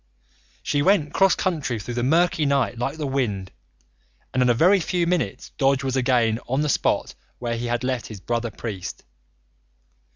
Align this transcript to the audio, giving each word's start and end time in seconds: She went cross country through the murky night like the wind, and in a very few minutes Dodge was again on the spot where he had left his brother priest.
She 0.63 0.81
went 0.81 1.13
cross 1.13 1.35
country 1.35 1.79
through 1.79 1.93
the 1.93 2.01
murky 2.01 2.43
night 2.43 2.79
like 2.79 2.97
the 2.97 3.05
wind, 3.05 3.51
and 4.33 4.41
in 4.41 4.49
a 4.49 4.53
very 4.55 4.79
few 4.79 5.05
minutes 5.05 5.51
Dodge 5.59 5.83
was 5.83 5.95
again 5.95 6.39
on 6.49 6.61
the 6.61 6.69
spot 6.69 7.13
where 7.37 7.55
he 7.55 7.67
had 7.67 7.83
left 7.83 8.07
his 8.07 8.19
brother 8.19 8.49
priest. 8.49 9.03